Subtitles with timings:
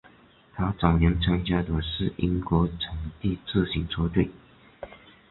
[0.55, 4.31] 他早年参加的是英国场地自行车队。